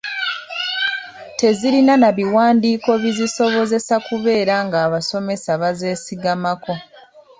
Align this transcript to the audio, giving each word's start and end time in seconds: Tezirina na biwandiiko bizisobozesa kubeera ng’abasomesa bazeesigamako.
Tezirina 1.39 1.93
na 2.01 2.09
biwandiiko 2.17 2.91
bizisobozesa 3.03 3.95
kubeera 4.07 4.55
ng’abasomesa 4.65 5.51
bazeesigamako. 5.61 6.73